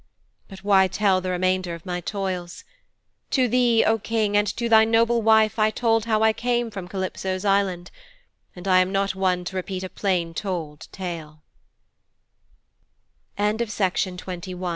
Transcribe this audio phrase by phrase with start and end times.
[0.47, 2.63] But why tell the remainder of my toils?
[3.29, 6.87] To thee, O King, and to thy noble wife I told how I came from
[6.87, 7.91] Calypso's Island,
[8.55, 10.87] and I am not one to repeat a plain told